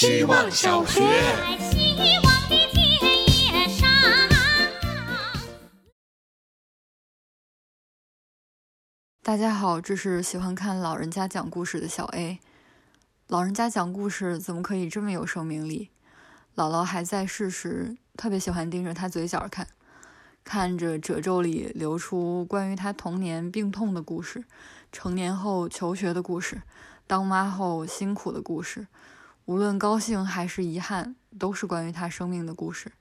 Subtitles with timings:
[0.00, 1.00] 希望小学。
[1.58, 2.86] 希望的田
[3.26, 3.88] 野上。
[9.24, 12.38] 大家好，这是喜欢看老人家讲故事的小 A。
[13.26, 15.90] 老人家讲故事怎么可以这么有生命力？
[16.54, 19.66] 姥姥还在世时，特别喜欢盯着他嘴角看，
[20.44, 24.44] 看着褶皱里流出关于他童年病痛的故事，
[24.92, 26.62] 成年后求学的故事，
[27.08, 28.86] 当妈后辛苦的故事，
[29.48, 32.92] 无论高兴还是遗憾，都是关于他生命的故事。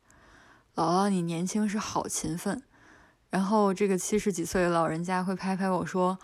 [0.76, 2.64] 姥姥，你年轻时好勤奋。
[3.30, 6.18] 然后这个七十几岁的老人家会拍拍我说：“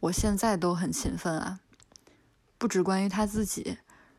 [0.00, 1.60] 我现在都很勤奋啊。”
[2.58, 3.78] 不只关于他自己，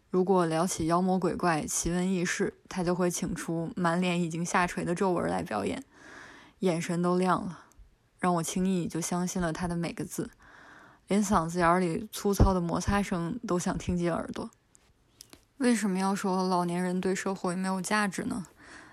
[0.09, 5.83] 如果聊起妖魔鬼怪、奇闻异事，他就会请出满脸已经下垂的皱纹来表演，
[6.61, 7.65] 眼神都亮了，
[8.17, 10.31] 让我轻易就相信了他的每个字，
[11.07, 14.49] 连嗓子眼里粗糙的摩擦声都想听进耳朵。
[15.61, 18.47] 为什么要说老年人对社会没有价值呢？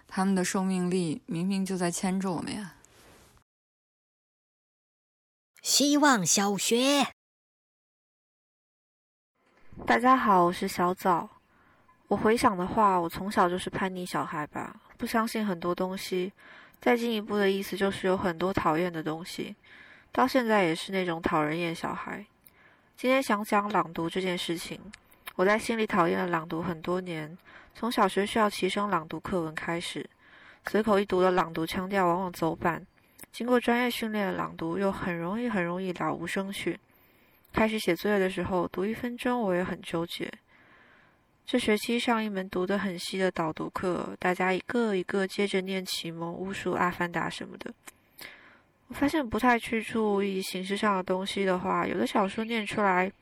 [0.06, 2.74] 他们的生命力明明就在牵着我们呀！
[5.62, 7.06] 希望小学。
[9.86, 11.30] 大家好，我是小枣。
[12.08, 16.34] 我回想的话，我从小就是叛逆小孩吧，不相信很多东西。
[16.82, 19.56] 再进一步的意思就是有很多讨厌的东西，
[20.12, 22.26] 到现在也是那种讨人厌小孩。
[22.94, 24.78] 今天想讲朗读这件事情。
[25.38, 27.38] 我在心里讨厌了朗读很多年，
[27.72, 30.04] 从小学需要齐声朗读课文开始，
[30.66, 32.84] 随口一读的朗读腔调往往走板。
[33.30, 36.76] 经过专业训练的朗读，又很容易很容易了无生趣。
[37.52, 40.28] 开始写作业的时候，读一分钟我也很纠结。
[41.46, 47.72] 这学期上一门读得很细的导读课，大家一个一个接着念启蒙、巫术、阿凡达什么的。
[48.88, 53.12] 我发现不太去注意形式上的东西的话，有的小说念出来，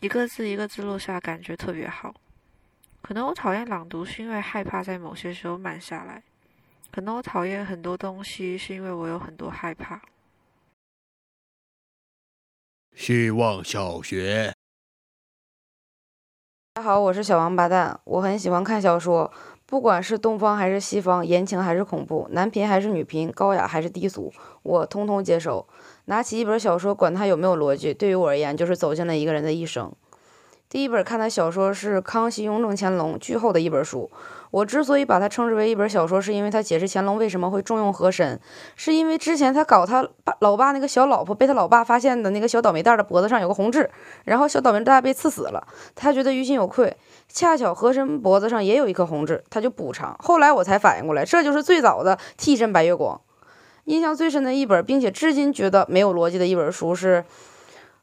[0.00, 2.14] 一个字一个字落下，感觉特别好。
[3.02, 6.22] 可能我讨厌朗读，是因为害怕在某些时候慢下来。
[6.92, 10.00] 可能我讨厌很多东西，是因为我有很多害怕。
[12.94, 14.54] 希望小学。
[16.74, 18.00] 大家好，我是小王八蛋。
[18.04, 19.32] 我很喜欢看小说，
[19.70, 25.66] 不管是东方还是西方，言情还是恐怖，男频还是女频，高雅还是低俗，我通通接受。
[26.06, 29.92] 拿起一本小说，管它有没有逻辑，对于我而言，就是走进了一个人的一生。
[30.70, 34.10] 第一本看的小说是康熙、雍正、乾隆巨厚的一本书。
[34.50, 38.38] 我之所以把它称之为一本小说，是因为它解释乾隆为什么会重用和珅，
[38.76, 43.88] 是因为之前他搞他爸老爸那个小老婆被他老爸发现的那个小倒霉蛋的脖子上有个红痣，
[44.24, 46.94] 然后小倒霉蛋被刺死了，他觉得于心有愧。
[47.28, 50.14] 恰巧和珅脖子上也有一颗红痣，他就补偿。
[50.18, 53.18] 后来我才反应过来，这就是最早的替身白月光。
[53.84, 57.24] 印象最深的一本，并且至今觉得没有逻辑的一本书是。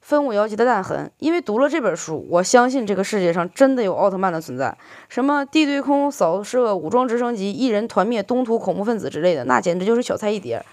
[0.06, 4.78] 分五妖姬的弹痕，因为读了这本书，我相信这个世界上真的有奥特曼的存在。
[5.10, 10.64] 什么地对空扫射、武装直升机、一人团灭东土恐怖分子之类的，那简直就是小菜一碟。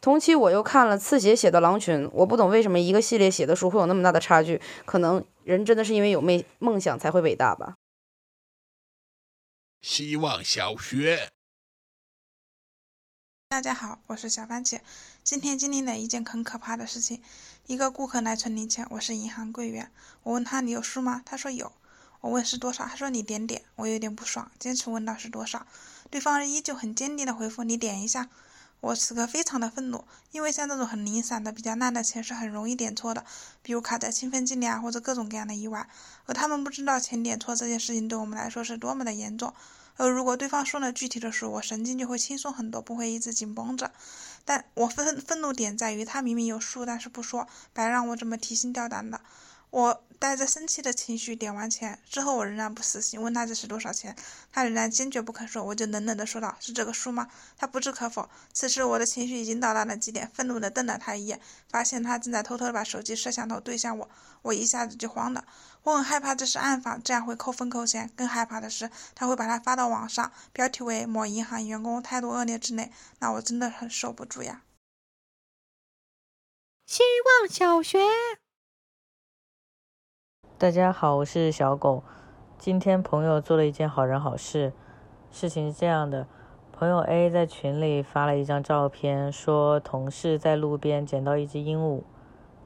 [0.00, 7.74] 同期我又看了刺血写的《狼群》，我不懂为什么一个系列写的书会有那么大的差距，可能人真的是因为有梦梦想才会伟大吧。
[9.82, 11.28] 希望小学。
[13.50, 14.78] 大家好，我是小番茄。
[15.24, 17.20] 今天经历了一件很可怕的事情。
[17.66, 19.90] 一个顾客来存零钱，我是银行柜员。
[20.22, 21.20] 我问他你有数吗？
[21.26, 21.72] 他说有。
[22.20, 22.84] 我问是多少？
[22.84, 23.62] 他说你点点。
[23.74, 25.66] 我有点不爽，坚持问到是多少。
[26.10, 28.28] 对方依旧很坚定的回复你点一下。
[28.82, 33.26] 我此刻非常的愤怒，因为像这种很零散的、比较烂的钱是很容易点错的，
[33.62, 35.88] 比如卡在兴奋剂里啊，或者各种各样的意外。
[36.26, 39.52] 而他们不知道钱点错这件事情对我们来说是多么的严重。
[40.00, 43.92] 而如果对方说了具体的数，我神经就会轻松很多，不会一直紧绷着。
[44.46, 49.20] 但我愤愤怒点在于，他明明有数，但是不说，白让我这么提心吊胆的。
[49.68, 54.16] 我带着生气的情绪点完钱之后，我仍然不死心，问他这是多少钱，
[54.50, 57.28] 他仍然坚决不肯说，我就冷冷的说道：“是这个数吗？”
[57.58, 58.28] 他不置可否。
[58.54, 61.38] 此时我的情绪已经到达了极点，愤怒的瞪了他一眼，
[61.68, 64.08] 发现他正在偷偷的把手机摄像头对向我，
[64.42, 65.44] 我一下子就慌了。
[65.82, 68.10] 我很害怕这是暗访，这样会扣分扣钱。
[68.14, 74.62] 更害怕的是，他会把它发到网上，标题为“某银行员工态度恶劣”之类，那我真的很受不住呀。
[76.86, 77.98] 希望小学。
[80.58, 82.04] 大家好，我是小狗。
[82.58, 84.74] 今天朋友做了一件好人好事。
[85.30, 86.26] 事情是这样的，
[86.72, 92.02] 朋友 A 在群里发了一张照片，说同事在路边捡到一只鹦鹉。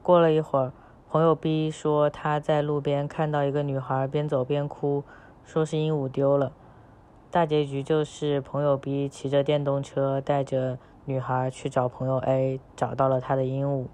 [0.03, 0.73] 过了一会儿，
[1.09, 5.03] 朋友 B 说他在路边看到一个女孩边走边哭，
[5.43, 6.51] 说是鹦鹉丢了。
[7.31, 13.85] 大结局就是朋友 B 骑着电动车带着女孩去找朋友 A，找到了他的鹦鹉。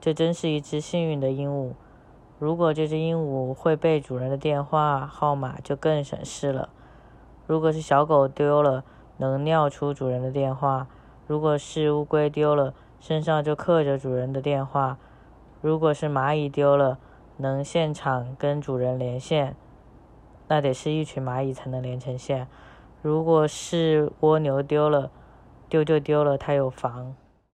[0.00, 1.72] 这真是一只幸运的鹦鹉。
[2.38, 6.68] 如果这只鹦鹉会背主人的电话号码，就更省事了。
[7.46, 8.84] 如果是小狗丢了，
[9.16, 10.86] 能尿出主人的电话；
[11.26, 14.98] 如果是乌龟丢了，身上就刻着主人的电话；
[15.60, 16.98] 如果是蚂蚁丢了，
[17.36, 19.56] 能现场跟主人连线。
[20.48, 22.48] 那得是一群蚂蚁才能连成线。
[23.02, 25.10] 如果是蜗牛丢了，
[25.68, 27.14] 丢就丢了，它有房。